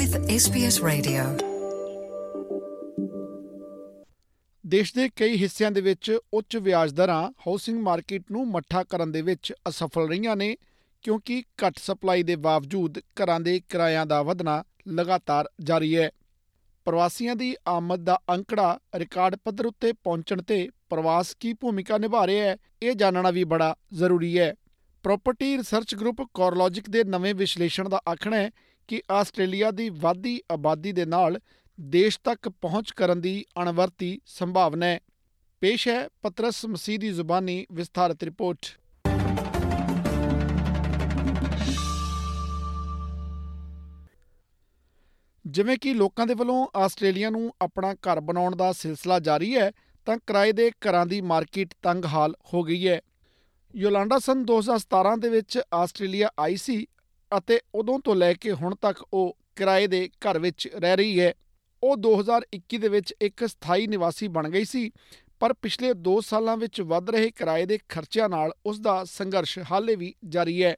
[0.00, 1.22] with SBS Radio.
[4.64, 9.22] ਦੇਸ਼ ਦੇ ਕਈ ਹਿੱਸਿਆਂ ਦੇ ਵਿੱਚ ਉੱਚ ਵਿਆਜ ਦਰਾਂ ਹਾਊਸਿੰਗ ਮਾਰਕੀਟ ਨੂੰ ਮੱਠਾ ਕਰਨ ਦੇ
[9.22, 10.56] ਵਿੱਚ ਅਸਫਲ ਰਹੀਆਂ ਨੇ,
[11.04, 16.10] ਕਿਉਂਕਿ ਘੱਟ ਸਪਲਾਈ ਦੇ ਬਾਵਜੂਦ ਘਰਾਂ ਦੇ ਕਿਰਾਇਆਂ ਦਾ ਵਧਣਾ ਲਗਾਤਾਰ ਜਾਰੀ ਹੈ
[16.86, 22.46] ਪ੍ਰਵਾਸੀਆਂ ਦੀ ਆਮਦ ਦਾ ਅੰਕੜਾ ਰਿਕਾਰਡ ਪੱਧਰ ਉੱਤੇ ਪਹੁੰਚਣ ਤੇ ਪ੍ਰਵਾਸ ਕੀ ਭੂਮਿਕਾ ਨਿਭਾ ਰਿਹਾ
[22.46, 24.54] ਹੈ, ਇਹ ਜਾਣਨਾ ਵੀ ਬੜਾ ਜ਼ਰੂਰੀ ਹੈ
[25.04, 28.50] ਪ੍ਰਾਪਰਟੀ ਰਿਸਰਚ ਗਰੁੱਪ ਕੋਰਲੋਜਿਕ ਦੇ ਨਵੇਂ ਵਿਸ਼ਲੇਸ਼ਣ ਦਾ ਆਖਣਾ ਹੈ
[28.90, 31.40] ਕਿ ਆਸਟ੍ਰੇਲੀਆ ਦੀ ਵਾਧੀ ਆਬਾਦੀ ਦੇ ਨਾਲ
[31.80, 35.00] ਦੇਸ਼ ਤੱਕ ਪਹੁੰਚ ਕਰਨ ਦੀ ਅਣਵਰਤੀ ਸੰਭਾਵਨਾ ਹੈ।
[35.60, 38.58] ਪੇਸ਼ ਹੈ ਪਤਰਸ ਮਸੀਹ ਦੀ ਜ਼ੁਬਾਨੀ ਵਿਸਥਾਰਤ ਰਿਪੋਰਟ।
[45.46, 49.72] ਜਿਵੇਂ ਕਿ ਲੋਕਾਂ ਦੇ ਵੱਲੋਂ ਆਸਟ੍ਰੇਲੀਆ ਨੂੰ ਆਪਣਾ ਘਰ ਬਣਾਉਣ ਦਾ ਸਿਲਸਿਲਾ ਜਾਰੀ ਹੈ,
[50.06, 53.00] ਤਾਂ ਕਿਰਾਏ ਦੇ ਘਰਾਂ ਦੀ ਮਾਰਕੀਟ ਤੰਗ ਹਾਲ ਹੋ ਗਈ ਹੈ।
[53.76, 56.86] ਯੋਲਾਂਡਾ ਸਨ 2017 ਦੇ ਵਿੱਚ ਆਸਟ੍ਰੇਲੀਆ ਆਈ ਸੀ
[57.37, 61.33] ਅਤੇ ਉਦੋਂ ਤੋਂ ਲੈ ਕੇ ਹੁਣ ਤੱਕ ਉਹ ਕਿਰਾਏ ਦੇ ਘਰ ਵਿੱਚ ਰਹਿ ਰਹੀ ਹੈ
[61.83, 64.91] ਉਹ 2021 ਦੇ ਵਿੱਚ ਇੱਕ ਸਥਾਈ ਨਿਵਾਸੀ ਬਣ ਗਈ ਸੀ
[65.39, 69.95] ਪਰ ਪਿਛਲੇ 2 ਸਾਲਾਂ ਵਿੱਚ ਵੱਧ ਰਹੇ ਕਿਰਾਏ ਦੇ ਖਰਚਿਆਂ ਨਾਲ ਉਸ ਦਾ ਸੰਘਰਸ਼ ਹਾਲੇ
[69.95, 70.75] ਵੀ ਜਾਰੀ ਹੈ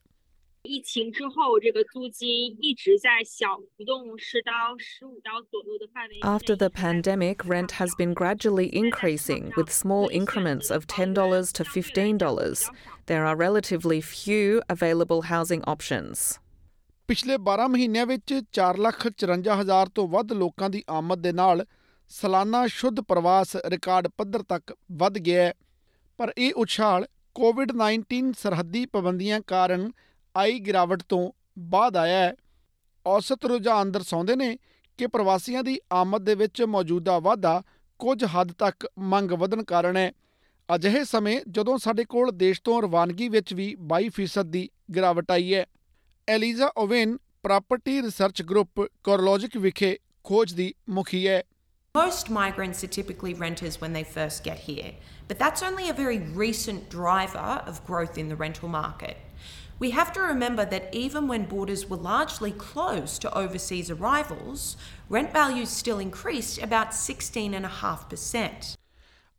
[0.66, 6.20] 疫情之后，这个租金一直在小浮动，十到十五刀左右的范围。
[6.20, 12.66] After the pandemic, rent has been gradually increasing with small increments of $10 to $15.
[13.06, 16.38] There are relatively few available housing options.
[17.13, 21.67] ਪਿਛਲੇ 12 ਮਹੀਨਿਆਂ ਵਿੱਚ 4,54,000 ਤੋਂ ਵੱਧ ਲੋਕਾਂ ਦੀ ਆਮਦ ਦੇ ਨਾਲ
[22.09, 25.55] ਸਾਲਾਨਾ ਸ਼ੁੱਧ ਪ੍ਰਵਾਸ ਰਿਕਾਰਡ ਪੱਧਰ ਤੱਕ ਵੱਧ ਗਿਆ ਹੈ।
[26.19, 29.93] ਪਰ ਇਹ ਉਛਾਲ ਕੋਵਿਡ-19 ਸਰਹੱਦੀ ਪਾਬੰਦੀਆਂ ਕਾਰਨ
[30.37, 32.35] ਆਈ ਗਿਰਾਵਟ ਤੋਂ ਬਾਅਦ ਆਇਆ ਹੈ।
[33.07, 34.59] ਔਸਤ ਰੁਝਾਨ ਦਰਸਾਉਂਦੇ ਨੇ
[34.99, 37.63] ਕਿ ਪ੍ਰਵਾਸੀਆਂ ਦੀ ਆਮਦ ਦੇ ਵਿੱਚ ਮੌਜੂਦਾ ਵਾਧਾ
[37.99, 40.13] ਕੁਝ ਹੱਦ ਤੱਕ ਮੰਗ ਵਧਣ ਕਾਰਨ ਹੈ।
[40.75, 45.67] ਅਜਿਹੇ ਸਮੇਂ ਜਦੋਂ ਸਾਡੇ ਕੋਲ ਦੇਸ਼ ਤੋਂ ਰਵਾਨਗੀ ਵਿੱਚ ਵੀ 22% ਦੀ ਗਿਰਾਵਟ ਆਈ ਹੈ।
[46.28, 51.44] Eliza Owen property research group CoreLogic ਵਿਖੇ ਖੋਜ ਦੀ ਮੁਖੀ ਹੈ
[51.96, 54.90] Most migrants are typically renters when they first get here,
[55.30, 59.16] but that's only a very recent driver of growth in the rental market.
[59.80, 64.76] We have to remember that even when borders were largely closed to overseas arrivals,
[65.10, 68.78] rent values still increased about 16.5%.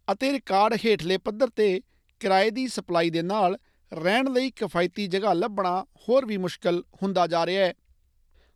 [0.08, 1.80] ਅਤੇ record ਹੇਠਲੇ ਪੱਧਰ ਤੇ
[2.20, 3.56] ਕਿਰਾਏ ਦੀ supply ਦੇ ਨਾਲ
[3.91, 7.73] ਰਹਿਣ ਲਈ ਕਿਫਾਇਤੀ ਜਗ੍ਹਾ ਲੱਭਣਾ ਹੋਰ ਵੀ ਮੁਸ਼ਕਲ ਹੁੰਦਾ ਜਾ ਰਿਹਾ ਹੈ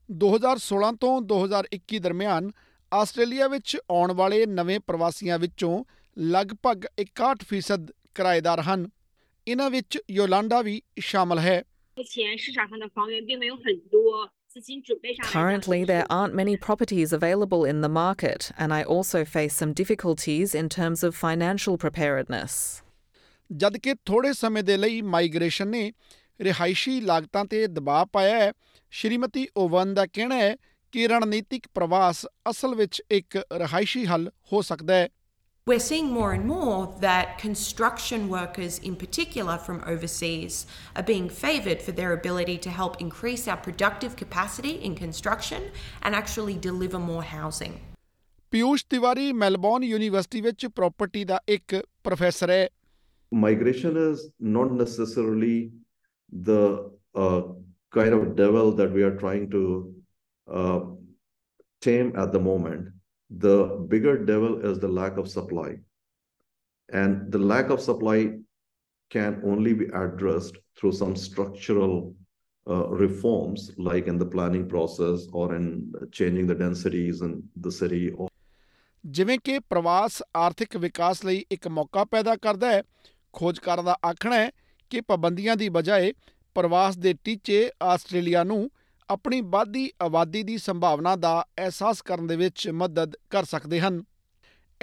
[0.10, 2.52] 2016 ਤੋਂ 2021 ਦਰਮਿਆਨ
[2.92, 5.84] ਆਸਟ੍ਰੇਲੀਆ ਵਿੱਚ ਆਉਣ ਵਾਲੇ ਨਵੇਂ ਪ੍ਰਵਾਸੀਆਂ ਵਿੱਚੋਂ
[6.18, 8.88] ਲਗਭਗ 61% ਕਿਰਾਏਦਾਰ ਹਨ
[9.48, 11.64] ਇਹਨਾਂ ਵਿੱਚ ਯੋਲਾਂਡਾ ਵੀ ਸ਼ਾਮਲ ਹੈ
[15.24, 20.56] Currently, there aren't many properties available in the market, and I also face some difficulties
[20.56, 22.82] in terms of financial preparedness.
[23.50, 25.92] ਜਦ ਕਿ ਥੋੜੇ ਸਮੇਂ ਦੇ ਲਈ ਮਾਈਗ੍ਰੇਸ਼ਨ ਨੇ
[26.42, 28.52] ਰਿਹਾਇਸ਼ੀ ਲਾਗਤਾਂ ਤੇ ਦਬਾਅ ਪਾਇਆ ਹੈ
[28.94, 30.56] ਸ਼੍ਰੀਮਤੀ ਓਵਨ ਦਾ ਕਹਿਣਾ ਹੈ
[30.94, 35.08] ਕਿ ਰਣਨੀਤਿਕ ਪ੍ਰਵਾਸ ਅਸਲ ਵਿੱਚ ਇੱਕ ਰਿਹਾਇਸ਼ੀ ਹੱਲ ਹੋ ਸਕਦਾ ਹੈ
[35.68, 40.60] We're seeing more and more that construction workers, in particular from overseas,
[40.96, 45.66] are being favoured for their ability to help increase our productive capacity in construction
[46.02, 47.76] and actually deliver more housing.
[48.54, 52.68] Piyush Tiwari Melbourne university ਵਿੱਚ property ਦਾ ਇੱਕ professor ਹੈ
[53.33, 55.73] migration is not necessarily
[56.31, 57.43] the uh,
[57.91, 59.95] kind of devil that we are trying to
[60.51, 60.81] uh,
[61.81, 62.89] tame at the moment.
[63.31, 65.77] The bigger devil is the lack of supply.
[66.93, 68.39] And the lack of supply
[69.11, 72.15] can only be addressed through some structural
[72.69, 78.13] uh, reforms, like in the planning process or in changing the densities in the city
[78.13, 78.29] or
[79.05, 82.83] ਜਿਵੇਂ ਕਿ ਪ੍ਰਵਾਸ ਆਰਥਿਕ ਵਿਕਾਸ ਲਈ ਇੱਕ ਮੌਕਾ ਪੈਦਾ ਕਰਦਾ ਹੈ
[83.34, 84.52] ਖੋਜਕਾਰਾਂ ਦਾ ਆਖਣਾ ਹੈ
[84.90, 86.14] ਕਿ ਪਾਬੰਦੀਆਂ ਦੀ ਬਜਾਏ
[86.56, 88.70] ਪ੍ਰਵਾਸ ਦੇ ਟੀਚੇ ਆਸਟ੍ਰੇਲੀਆ ਨੂੰ
[89.10, 94.04] ਆਪਣੀ ਵਾਧੀ ਆਬਾਦੀ ਦੀ ਸੰਭਾਵਨਾ ਦਾ ਅਹਿਸਾਸ ਕਰਨ ਦੇ ਵਿੱਚ ਮਦਦ ਕਰ ਸਕਦੇ ਹਨ।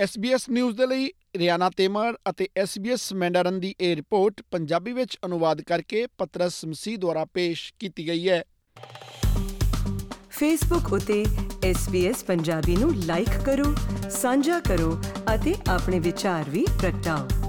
[0.03, 5.63] SBS ਨਿਊਜ਼ ਦੇ ਲਈ ਰਿਆਨਾ ਤੇਮਰ ਅਤੇ SBS ਮੈਂਡਰਨ ਦੀ ਇਹ ਰਿਪੋਰਟ ਪੰਜਾਬੀ ਵਿੱਚ ਅਨੁਵਾਦ
[5.63, 8.45] ਕਰਕੇ ਪਤਰਸ ਮਸੀਹ ਦੁਆਰਾ ਪੇਸ਼ ਕੀਤੀ ਗਈ ਹੈ।
[10.31, 11.25] ਫੇਸਬੁੱਕ ਉਤੇ
[11.71, 13.75] SBS ਪੰਜਾਬੀ ਨੂੰ ਲਾਈਕ ਕਰੋ,
[14.11, 15.03] ਸਾਂਝਾ ਕਰੋ
[15.35, 17.44] ਅਤੇ ਆਪਣੇ ਵਿਚਾਰ ਵੀ ਪ੍ਰਗਟਾਓ।